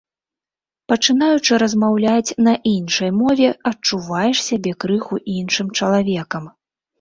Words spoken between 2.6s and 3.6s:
іншай мове,